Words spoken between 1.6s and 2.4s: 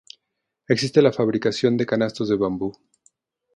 de canastos de